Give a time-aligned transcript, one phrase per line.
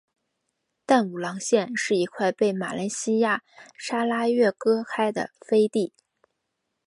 [0.83, 3.43] 淡武廊县是一块被马来西亚
[3.77, 5.93] 砂拉越割开的飞地。